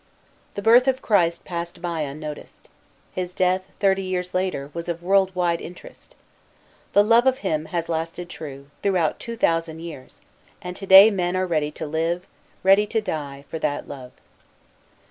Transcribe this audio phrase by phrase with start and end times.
[0.55, 2.69] The birth of Christ passed by unnoticed.
[3.11, 6.15] His death, thirty years later, was of world wide interest.
[6.93, 10.19] The love of Him, has lasted true, throughout two thousand years,
[10.59, 12.25] and to day men are ready to live,
[12.63, 14.13] ready to die, for that love.